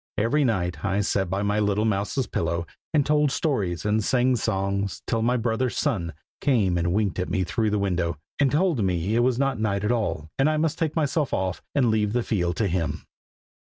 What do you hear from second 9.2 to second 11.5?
not night at all, and I must take myself